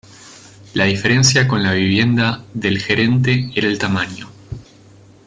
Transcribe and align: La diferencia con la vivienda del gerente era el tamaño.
La 0.73 0.85
diferencia 0.85 1.47
con 1.47 1.61
la 1.61 1.73
vivienda 1.73 2.43
del 2.55 2.79
gerente 2.81 3.51
era 3.53 3.67
el 3.67 3.77
tamaño. 3.77 4.31